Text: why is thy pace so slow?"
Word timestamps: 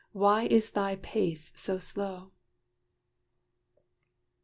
why 0.13 0.45
is 0.45 0.71
thy 0.71 0.95
pace 0.95 1.51
so 1.55 1.77
slow?" 1.77 2.31